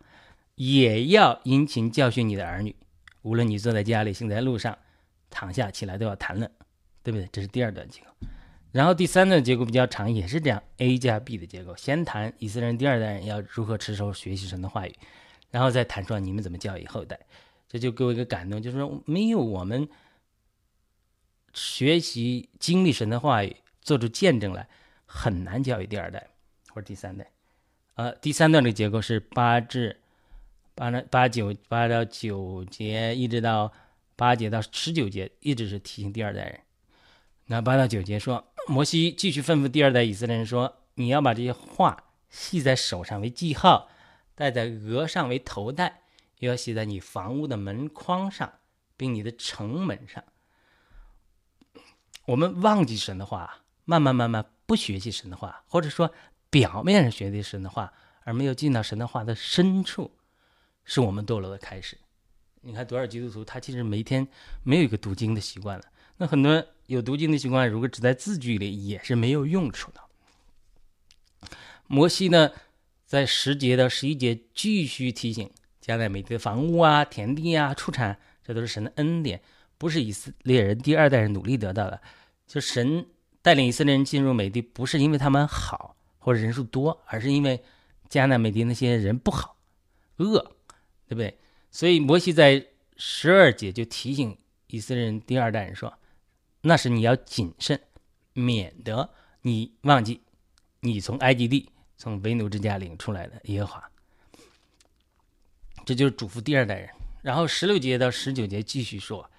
[0.55, 2.75] 也要殷勤教训你的儿女，
[3.22, 4.79] 无论你坐在家里、行在路上、
[5.31, 6.51] 躺下起来，都要谈论，
[7.03, 7.29] 对不对？
[7.33, 8.07] 这是第二段结构。
[8.72, 11.75] 然后第三段结构比较长，也是这样 A 加 B 的结构。
[11.77, 14.94] 先谈以色列人第二代人要如何持守、学习神的话语，
[15.51, 17.18] 然后再谈说你们怎么教育后代。
[17.68, 19.88] 这就给我一个感动，就是说，没有我们
[21.53, 24.68] 学习经历神的话语，做出见证来，
[25.16, 26.29] 很难教育第二代
[26.68, 27.31] 或者第三代。
[27.94, 30.02] 呃，第三段的结构是八至
[30.74, 33.72] 八到八九八到九节，一直到
[34.14, 36.61] 八节到十九节，一直是提醒第二代人。
[37.46, 43.88] 那八到九节说，摩西继续吩咐第二代以色列人说：“你要把这些话系在手上为记号，
[44.35, 46.02] 戴在额上为头戴。”
[46.40, 48.52] 又要写在你房屋的门框上，
[48.94, 50.22] 并你的城门上。
[52.26, 56.12] 我们忘记神的话，慢慢慢慢不学习神的话，或者说
[56.50, 57.92] 表面上学习神的话，
[58.24, 60.11] 而没有进到神的话的深处，
[60.85, 61.96] 是我们堕落的开始。
[62.62, 64.26] 你看多少基督徒，他其实每天
[64.64, 65.85] 没有一个读经的习惯了。
[66.16, 70.00] 那很多有读经的习惯，如果只在字句里，也是没有用处的。
[71.87, 72.50] 摩西呢，
[73.05, 75.48] 在十节到十一节继续提醒。
[75.81, 79.40] 迦南美地的房屋啊、田地啊、出产，这都是神的恩典，
[79.79, 82.02] 不是以色列人第二代人努力得到的。
[82.48, 83.07] 就神
[83.46, 87.62] 带领以色列人进入美地，不是因为他们好或者人数多，而是因为
[88.11, 89.56] 迦南美地那些人不好、
[90.16, 90.56] 恶，
[91.06, 91.38] 对不对？
[91.70, 95.96] 所以摩西在十二节就提醒以色列人第二代人说
[96.62, 97.80] ：“那是你要谨慎，
[98.32, 99.09] 免得
[99.42, 100.22] 你忘记
[100.80, 103.90] 你从埃及地、从为奴之家领出来的耶和华。”
[105.87, 106.90] 这就是嘱咐第二代人，
[107.22, 109.30] 然后十六节到十九节继续说，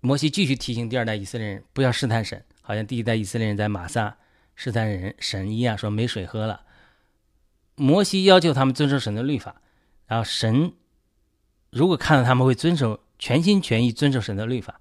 [0.00, 4.16] 摩西继续提醒第二代以色列人不要试探神，好像第一代以色列人在马撒
[4.54, 6.62] 试探人神一样，说没水喝了。
[7.74, 9.62] 摩西要求他们遵守神的律法，
[10.06, 10.72] 然后神
[11.70, 14.80] 如果看到他们会遵守全心全意遵守神的律法，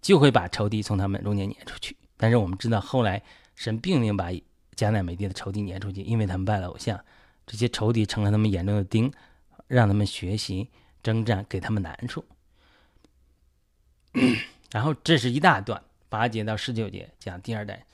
[0.00, 1.96] 就会把仇敌从他们中间撵出去。
[2.16, 3.22] 但是我们知道后来
[3.54, 4.30] 神并没有把
[4.74, 6.98] 迦南美地的仇敌撵出去，因为他们拜了偶像。
[7.46, 9.12] 这些仇敌成了他们眼中的钉，
[9.68, 10.68] 让他们学习
[11.02, 12.24] 征战，给他们难处。
[14.70, 17.84] 然后这是一大段，八节到十九节讲第二代。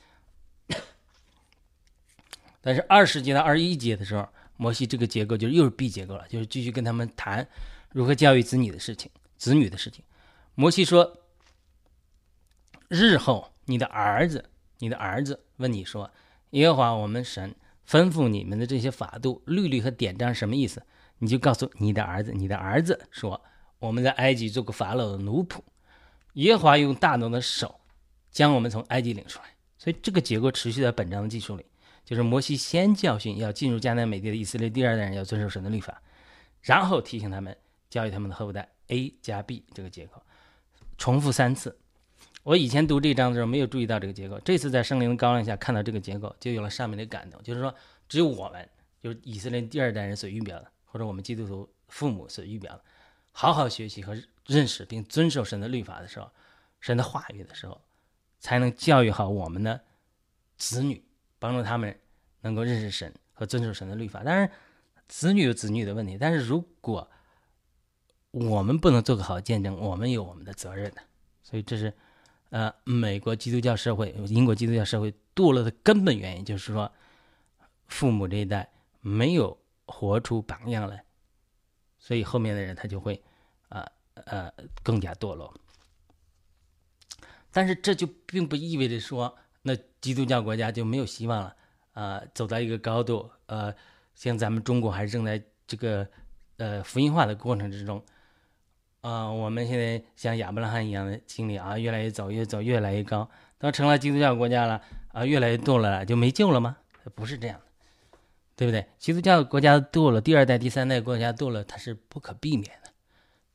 [2.60, 7.46] 但是二十节到二十一节的时候，摩西这个结构就又是 B 结构了，就是继续跟他们谈
[7.90, 10.04] 如何教育子女的事情，子女的事情。
[10.54, 11.18] 摩西说
[12.88, 16.10] ：“日后你的儿子，你的儿子问你说，
[16.50, 17.54] 耶和华我们神。”
[17.84, 20.80] 吩咐你们的这些法度、律律和典章什么意思？
[21.18, 23.38] 你就告诉你的儿子，你的儿子说
[23.80, 25.58] ：“我们在埃及做过法老的奴仆，
[26.34, 27.80] 耶和华用大能的手
[28.30, 29.46] 将我们从埃及领出来。”
[29.78, 31.64] 所以这个结构持续在本章的记述里，
[32.04, 36.00] 就是摩西先教训要进入迦南美地的以色列第二代人要遵守神的律法，
[36.60, 37.56] 然后提醒他们
[37.90, 40.22] 教育他们的后代 A 加 B 这个结构，
[40.96, 41.76] 重复三次。
[42.44, 47.42] 我以前读这章的时候没有注意到这个结构，这次在圣灵的高亮下看到这个结构，就有了上面的感动。
[47.42, 47.74] 就是说，
[48.08, 48.68] 只有我们，
[49.00, 52.84] 就是以色列第二代人所预表的，或者我们基督徒父母所预表的，
[53.32, 54.16] 好好学习和
[54.46, 56.30] 认识并遵守神的律法的时候，
[56.80, 57.80] 神的话语的时候，
[58.38, 59.80] 才能教育好我们的
[60.56, 61.02] 子女，
[61.38, 61.98] 帮助他们
[62.42, 64.22] 能够认识神和遵守神的律法。
[64.22, 64.50] 当然，
[65.08, 67.10] 子女有子女的问题，但是如果
[68.30, 71.02] 我们不能做个好见证，我们有我们的责任的。
[71.42, 71.92] 所以这是。
[72.50, 76.92] 呃，美国基督教社会、英国基督教社会堕落的根本原因，就是说，
[77.88, 81.02] 父母这一代没有活出榜样来，
[82.02, 83.22] 所以后面的人他就会，
[83.68, 85.54] 啊呃，更加堕落。
[87.52, 91.56] 但是这就并不意味着说，那基督教国家就没有希望了，
[91.92, 93.72] 啊，走到一个高度，呃，
[94.16, 96.04] 像咱们中国还正在这个
[96.56, 98.04] 呃福音化的过程之中。
[99.02, 103.30] 啊，我们现在像亚伯拉罕一样的经历啊，越来越走，越走越来越高。
[103.58, 106.78] 都成了基督教国家了啊，越来越堕落了，就没救了吗？
[107.14, 107.71] 不是这样的。
[108.54, 108.86] 对不对？
[108.98, 112.90] 基督教国家堕落，第二代、第三代国家堕落，它是不可避免的。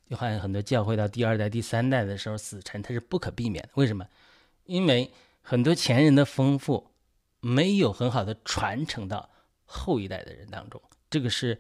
[0.10, 3.70] 就好像很多教会到第二代、第三代的时候死沉，它是不可避免的。
[3.76, 4.08] 为什么？
[4.66, 6.92] 因为很多前人的丰富
[7.42, 9.30] 没有很好的传承到
[9.66, 11.60] 后一代的人当中，这个是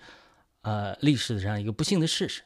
[0.61, 2.41] 呃历史上一个不幸的事实。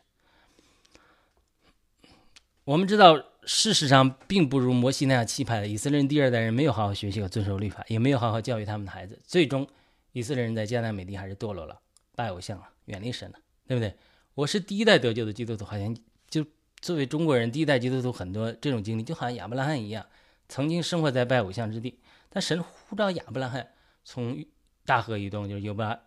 [2.64, 9.68] 我们知道，事实上并不如摩西那样气派的以色列人第二代人没有好好学习和遵守律法，也没有好好教育他们的孩子，最终
[10.12, 11.80] 以色列人在迦南美地还是堕落了，
[12.16, 13.96] 拜偶像了，远离神了，对不对？
[14.34, 15.96] 我是第一代得救的基督徒，好像
[16.30, 16.46] 就
[16.82, 20.06] 作为中国人第一代基督徒，很多这种经历，就好像亚伯拉罕一样，
[20.48, 23.72] 曾经生活在拜偶像之地，但神呼召亚伯拉罕
[24.04, 24.44] 从
[24.86, 26.00] 大河以东，就是幼巴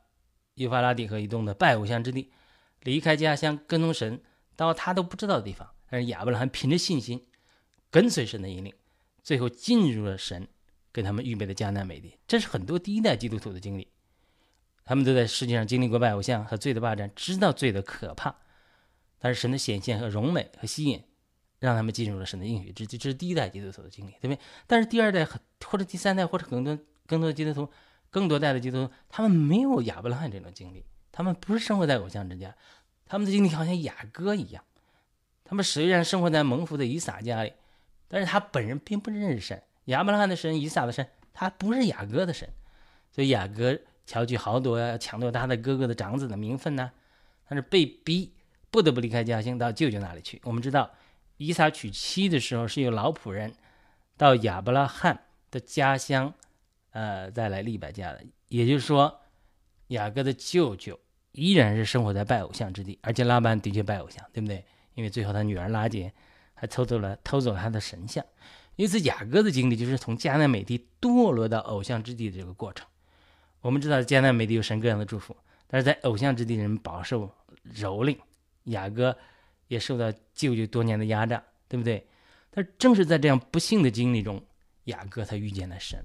[0.55, 2.33] 幼发拉底河以东的拜偶像之地，
[2.83, 4.21] 离开家乡，跟从神
[4.57, 5.71] 到他都不知道的地方。
[5.89, 7.27] 但是亚伯拉罕凭着信心，
[7.91, 8.75] 跟随神的引领，
[9.23, 10.49] 最后进入了神
[10.93, 12.19] 给他们预备的迦南美地。
[12.27, 13.87] 这是很多第一代基督徒的经历，
[14.85, 18.35] 他们都在世界上经历过拜偶像和罪的霸占，知道罪的可怕。
[19.19, 21.03] 但是神的显现和荣美和吸引，
[21.59, 22.99] 让他们进入了神的应许之地。
[22.99, 24.39] 这是第一代基督徒的经历，对不对？
[24.67, 27.71] 但是第二代和或者第三代或者更多更多的基督徒，
[28.11, 32.55] 更多代的基督徒，他们没有亚伯拉罕这种经历，他们不是生活在偶像之家，
[33.07, 34.63] 他们的经历好像雅各一样。
[35.45, 37.53] 他们虽然生活在蒙福的以撒家里，
[38.09, 39.63] 但是他本人并不认识神。
[39.87, 42.49] 亚伯拉罕的神、以撒的神，他不是雅各的神，
[43.11, 46.91] 所以雅各巧取豪夺呀，抢夺他的哥哥的长子的名分呢。
[47.49, 48.33] 但是被逼
[48.71, 50.41] 不得不离开家乡到舅舅那里去。
[50.45, 50.91] 我们知道，
[51.37, 53.53] 以撒娶妻的时候是由老仆人
[54.17, 56.33] 到亚伯拉罕的家乡，
[56.91, 58.25] 呃，再来立百家的。
[58.49, 59.21] 也就是说，
[59.89, 60.99] 雅各的舅舅
[61.33, 64.65] 依然是生活在拜偶像之地，而且拉班的确拜偶像，对不对？
[64.95, 66.13] 因为最后他女儿拉杰
[66.55, 68.25] 还偷走了偷走了他的神像，
[68.77, 72.87] 因此雅各的经历就是从迦南美地堕落到偶像之地的这个过程。
[73.65, 75.35] 我们知道迦南美地有神各样的祝福，
[75.67, 77.35] 但是在偶像之地人们饱受
[77.75, 78.19] 蹂躏，
[78.65, 79.17] 雅各
[79.69, 82.07] 也受到舅舅多年的压榨，对不对？
[82.51, 84.45] 但正是在这样不幸的经历中，
[84.85, 86.05] 雅各他遇见了神。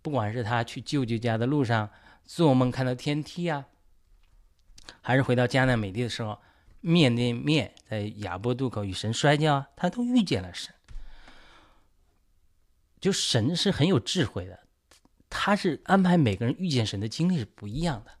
[0.00, 1.90] 不管是他去舅舅家的路上
[2.24, 3.66] 做梦看到天梯啊，
[5.02, 6.40] 还是回到迦南美地的时候。
[6.86, 10.74] 面对面在亚伯渡口与神摔跤，他都遇见了神。
[13.00, 14.63] 就神是很有智慧的，
[15.36, 18.12] 他是安排每个人遇见神的经历是不一样的。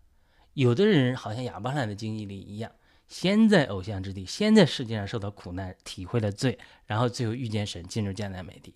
[0.54, 2.72] 有的人好像亚伯兰的经历里一样，
[3.06, 8.74] 先在偶像之地，先在世界上受到苦难，体会了罪，然后最后遇见神，进入迦南美地。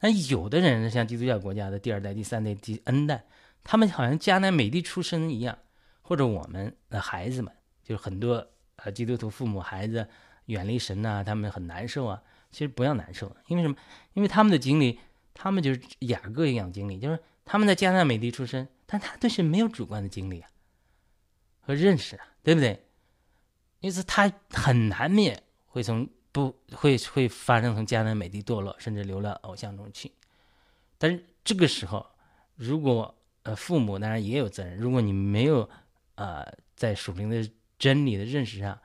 [0.00, 3.24] 那有的人像基督教国家的第二代、第三代、第 N 代，
[3.62, 5.58] 他们好像迦南美地出生一样，
[6.00, 7.52] 或者我们的孩子们，
[7.84, 8.46] 就是很多。
[8.82, 10.08] 呃，基督徒父母孩子
[10.46, 12.22] 远离神呐，他们很难受啊。
[12.50, 13.76] 其实不要难受，因为什么？
[14.14, 14.98] 因为他们的经历，
[15.34, 20.48] 他们就是雅各一样经历，就是他们在加纳美地出生，但他对神没有主观的经历啊
[21.58, 22.86] 和认识啊，对不对？
[23.80, 30.12] 因此他很难免会从不会会发生从加纳美地堕落，甚至流到偶像中去。
[30.96, 32.06] 但是这个时候，
[32.54, 35.68] 如果呃父母当然也有责任，如果你没有
[36.14, 37.50] 啊在属灵的。
[37.80, 38.78] 真理的认识上，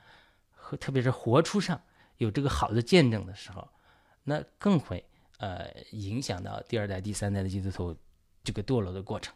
[0.54, 1.82] 和特别是活出上
[2.15, 3.67] 有这个好的见证的时候，
[4.23, 5.06] 那更会
[5.39, 7.93] 呃影响到第二代、第三代的基督徒
[8.46, 9.34] 这个堕落的过程。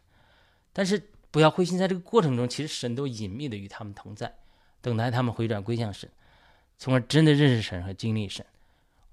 [0.71, 4.33] 但是不要灰心，在这个过程中，其实神都隐秘的与他们同在，
[4.81, 6.09] 等待他们回转归向神，
[6.77, 8.45] 从而真的认识神和经历神。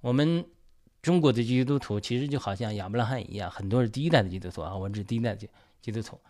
[0.01, 0.45] 我们
[1.03, 5.49] 中国的基督徒其实就好像亚伯拉罕一样，很多是第一代的基督徒啊，我是第一代基
[5.81, 6.21] 基督徒。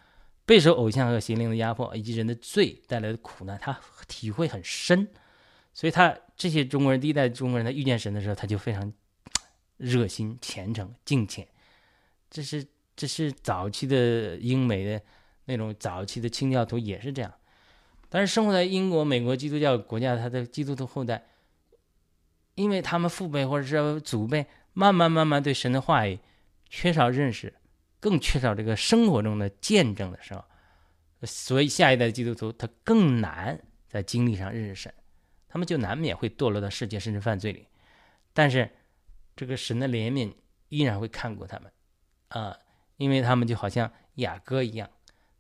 [0.47, 5.09] 备受偶像和邪灵的压迫，以及人的罪带来的苦难，他体会很深，
[5.75, 8.93] 所以他这些中国人第一代中国人，他遇见神的时候，他就非常
[9.77, 11.49] 热心、虔诚、敬虔。
[12.31, 12.65] 这是
[12.97, 15.01] 这是早期的英美的
[15.45, 17.33] 那种早期的清教徒也是这样，
[18.09, 21.25] 但是生活在英国、美国基督教国家，他的基督徒后代，
[22.55, 26.19] 因为他们父辈或者是祖辈慢慢慢慢对神的话语
[26.69, 27.55] 缺少认识。
[27.99, 30.45] 更缺少这个生活中的见证的时候，
[31.25, 34.95] 所以下一代基督徒他更难在经历上认识神，
[35.49, 37.67] 他们就难免会堕落到世界甚至犯罪里。
[38.33, 38.71] 但是
[39.35, 40.33] 这个神的怜悯
[40.69, 41.73] 依然会看过他们，
[42.29, 42.57] 啊，
[42.97, 44.91] 因为他们就好像雅各一样，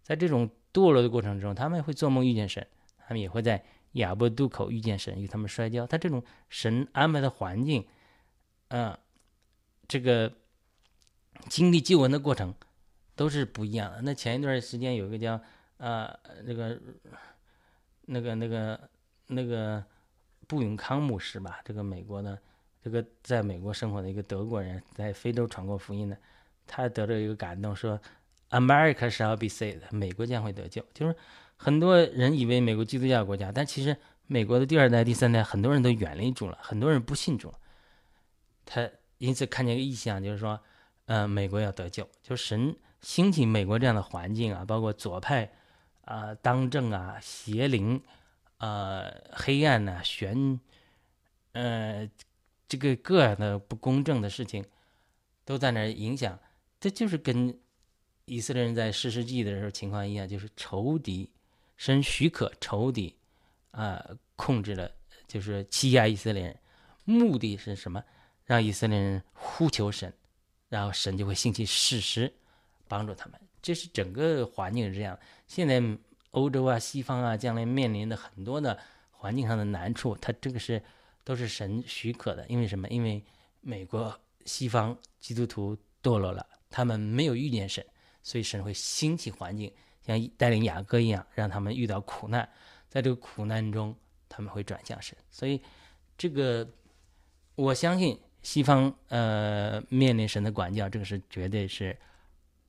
[0.02, 2.66] 在这种堕落的过程中，他们会做梦遇见神，
[3.06, 5.86] 他们也会在雅伯渡口遇见神，与他们摔跤。
[5.86, 7.86] 他这种神安排的环境，
[8.68, 8.98] 啊，
[9.86, 10.32] 这个。
[11.50, 12.54] 经历救恩的过程
[13.14, 14.00] 都是不一样的。
[14.00, 15.38] 那前一段时间有一个叫
[15.76, 16.80] 啊那个
[18.06, 18.90] 那个那个
[19.26, 19.84] 那个
[20.48, 22.40] 布永康牧师吧，这个美国的
[22.82, 26.16] 这个在美国生活的一个德国人，在非洲传过福音的，
[26.66, 28.00] 他得到一个感动，说
[28.50, 30.84] America shall be saved，美国将会得救。
[30.92, 31.14] 就是
[31.56, 33.96] 很多人以为美国基督教国家，但其实
[34.26, 37.52] 美国的第二代、第三代很多人都远离主了，很多人不信主。
[38.64, 38.88] 他
[39.18, 40.60] 因此看见一个意象，就是说，
[41.06, 45.50] 呃，美国要得救，就神兴起美国这样的环境啊，包括左派
[46.04, 48.02] 啊当政啊，邪灵。
[48.58, 50.58] 呃，黑暗呐，悬，
[51.52, 52.08] 呃，
[52.66, 54.64] 这个各样的不公正的事情，
[55.44, 56.38] 都在那影响。
[56.78, 57.58] 这就是跟
[58.24, 61.30] 以色列人在四世纪的时候情况一样，就是仇敌，
[61.76, 63.14] 神许可仇敌
[63.70, 64.04] 啊
[64.36, 64.90] 控制了，
[65.26, 66.58] 就是欺压以色列人，
[67.04, 68.02] 目的是什么？
[68.44, 70.12] 让以色列人呼求神，
[70.68, 72.32] 然后神就会兴起事实
[72.86, 73.40] 帮助他们。
[73.60, 75.18] 这是整个环境是这样。
[75.46, 75.82] 现在。
[76.32, 78.78] 欧洲啊，西方啊，将来面临的很多的
[79.10, 80.82] 环境上的难处，它这个是
[81.24, 82.46] 都是神许可的。
[82.46, 82.86] 因为什么？
[82.90, 83.24] 因为
[83.62, 84.14] 美国
[84.44, 87.84] 西方基督徒堕落了，他们没有遇见神，
[88.22, 92.48] 所以神会兴起环境，像带领雅各一样，让他们遇到苦难，
[92.88, 93.94] 在这个苦难中，
[94.28, 95.16] 他们会转向神。
[95.30, 95.60] 所以，
[96.16, 96.68] 这个
[97.54, 101.96] 我相信西方呃面临神的管教，这个是绝对是。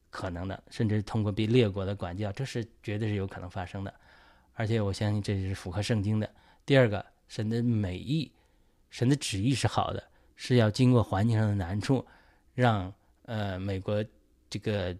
[0.09, 3.93] 可能的，甚至通过被列国的管教，这是绝对是有可能发生的，
[4.53, 6.27] 而且我相信这是符合圣经的。
[6.65, 8.31] 第二个，神的美意，
[8.89, 10.01] 神的旨意是好的，
[10.35, 12.03] 是要经过环境上的难处，
[12.55, 12.91] 让
[13.27, 14.03] 呃美国
[14.49, 14.93] 这个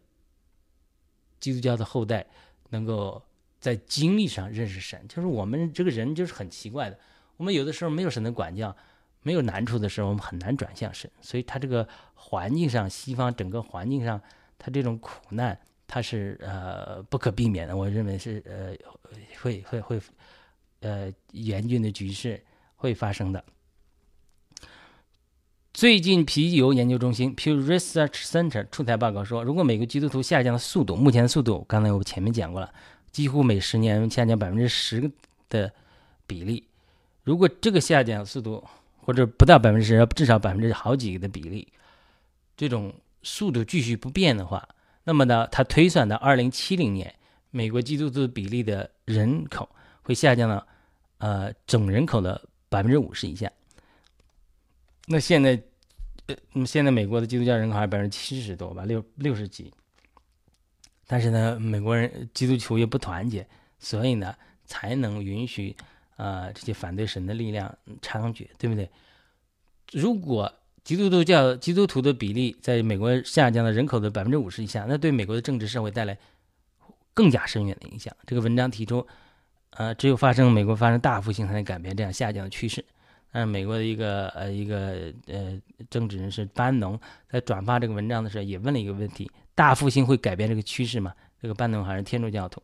[1.40, 2.24] 基督教的后代
[2.70, 3.20] 能够
[3.60, 5.04] 在经历上认识神。
[5.10, 7.00] 就是我们这个人就是很奇怪的，
[7.36, 8.74] 我们有的时候没有神的管教，
[9.24, 11.10] 没有难处的时候，我们很难转向神。
[11.20, 14.22] 所以他这个环境上，西方整个环境上。
[14.60, 15.56] 他这种苦难，
[15.86, 17.78] 他是呃不可避免的。
[17.78, 18.76] 我认为是呃
[19.40, 20.02] 会会会
[20.80, 22.44] 呃严峻的局势
[22.76, 23.46] 会发生的。
[25.78, 32.74] 最近皮尤研究中心 （Pew Research Center） 出台报告说，如果美国基督徒下降的速度，目前的速度，刚才我前面讲过了，
[33.12, 35.12] 几乎每十年下降百分之十
[35.50, 35.72] 的
[36.26, 36.64] 比例。
[37.24, 38.64] 如果这个下降速度
[39.06, 41.68] 或者不到百分之十，至少百分之好几个的比例，
[42.58, 42.92] 这种。
[43.22, 44.68] 速度继续不变的话，
[45.04, 47.14] 那么呢，他推算到二零七零年，
[47.52, 49.70] 美国基督徒比例的人口
[50.02, 50.66] 会下降到
[51.18, 53.52] 呃总人口的百分之五十以下。
[55.10, 55.58] 那现在，
[56.26, 59.74] 呃，现在美国的基督教人口还是百分之七十多吧，六六十几。
[61.08, 63.48] 但是呢，美国人基督徒也不团结，
[63.80, 64.36] 所以呢，
[64.66, 65.74] 才能允许
[66.18, 68.90] 啊这些反对神的力量猖獗，对不对？
[69.94, 70.54] 如果
[70.84, 76.18] 基督徒教基督徒的比例在美国下降到人口的百分之五十以下，那对美国的政治社会带来
[77.14, 78.14] 更加深远的影响。
[78.26, 79.08] 这个文章提出，
[79.70, 82.84] 呃，只有发生美国发生大复兴，才能改变这样下降的趋势。
[83.32, 87.00] 嗯，美国的一个呃一个呃政治人士班农
[87.30, 91.14] 在转发这个文章的时候，也问了一个问题：大复兴会改变这个趋势吗？
[91.42, 92.62] 这个班农还是天主教徒。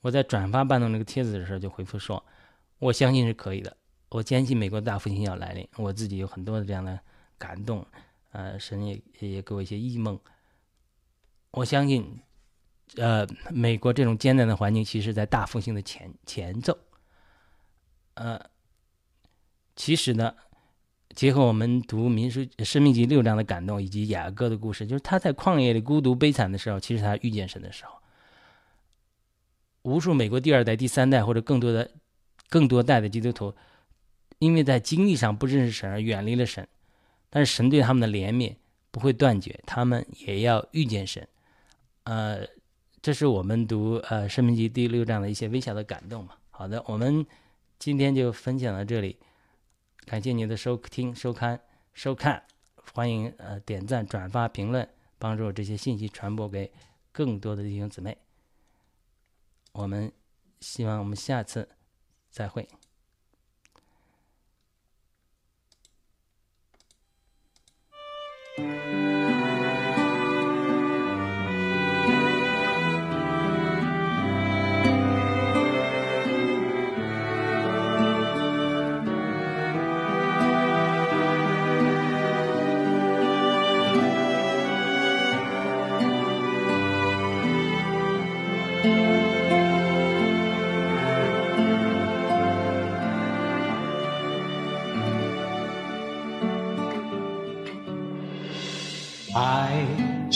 [0.00, 2.24] 我在转发班农这个帖子的时候，就回复说：
[2.78, 3.76] 我相信是可以的，
[4.10, 5.66] 我坚信美国大复兴要来临。
[5.76, 6.98] 我自己有很多的这样的。
[7.38, 7.84] 感动，
[8.30, 10.16] 呃，神也也给我一些异梦。
[11.50, 12.20] 我相信，
[12.94, 16.78] 呃，美国这种艰难的环境，其实在大复兴的前前奏。
[18.14, 18.40] 呃，
[19.74, 20.34] 其实呢，
[21.14, 27.92] 结合我们读《民书》《生命记》六章的感动，以及雅各的故事，就是他在旷野里孤独悲惨的时候，其实他遇见神的时候，
[29.82, 31.90] 无数美国第二代、第三代或者更多的
[32.48, 33.54] 更多代的基督徒，
[34.38, 36.66] 因为在经历上不认识神而远离了神。
[37.30, 38.54] 但是神对他们的怜悯
[38.90, 41.26] 不会断绝，他们也要遇见神。
[42.04, 42.46] 呃，
[43.00, 46.34] 这是我们读呃《生命记》第六章的一些微小的感动嘛。
[46.50, 47.24] 好的，我们
[47.78, 49.16] 今天就分享到这里，
[50.04, 51.60] 感谢您的收听、收看、
[51.92, 52.42] 收看，
[52.92, 54.88] 欢迎呃点赞、转发、评论，
[55.18, 56.70] 帮助这些信息传播给
[57.12, 58.18] 更多的弟兄姊妹。
[59.72, 60.12] 我们
[60.60, 61.68] 希望我们下次
[62.30, 62.68] 再会。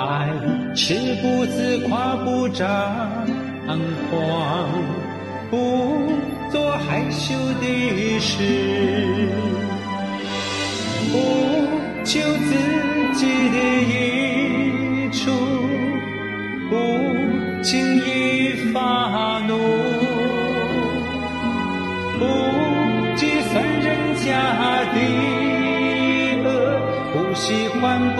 [0.00, 0.30] 爱
[0.74, 2.66] 是不自夸，不张
[4.10, 4.68] 狂，
[5.50, 5.56] 不
[6.50, 8.32] 做害羞的事，
[11.12, 11.14] 不
[12.04, 12.50] 求自
[13.14, 13.56] 己的
[13.90, 13.90] 益
[15.12, 15.30] 处，
[16.70, 16.72] 不
[17.62, 18.08] 轻易
[18.72, 18.78] 发
[19.46, 19.52] 怒，
[22.18, 22.20] 不
[23.16, 24.28] 计算人家
[24.94, 24.96] 的
[26.44, 26.48] 恶，
[27.12, 27.80] 不喜欢
[28.16, 28.18] 不